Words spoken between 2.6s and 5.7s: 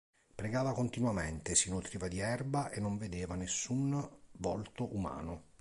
e non vedeva nessun volto umano.